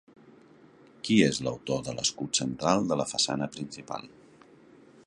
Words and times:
Qui 1.07 1.17
és 1.25 1.41
l'autor 1.47 1.83
de 1.89 1.95
l'escut 1.99 2.41
central 2.43 2.89
de 2.93 2.99
la 3.03 3.07
façana 3.13 3.51
principal? 3.59 4.11